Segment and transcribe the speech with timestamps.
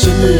[0.00, 0.39] should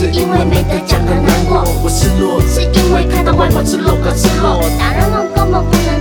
[0.00, 1.62] 是因为没得奖而难过。
[1.84, 5.99] 我失落是因为看到外婆吃落而失落大人们根本不能